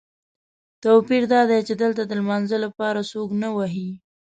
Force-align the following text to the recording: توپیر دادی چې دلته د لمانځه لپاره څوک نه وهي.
توپیر 0.83 1.23
دادی 1.33 1.59
چې 1.67 1.73
دلته 1.81 2.01
د 2.05 2.11
لمانځه 2.19 2.57
لپاره 2.65 3.07
څوک 3.11 3.29
نه 3.41 3.49
وهي. 3.57 3.89